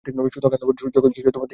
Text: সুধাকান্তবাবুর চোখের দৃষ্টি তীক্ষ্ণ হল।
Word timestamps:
সুধাকান্তবাবুর 0.35 0.77
চোখের 0.79 1.11
দৃষ্টি 1.13 1.21
তীক্ষ্ণ 1.25 1.39
হল। 1.41 1.49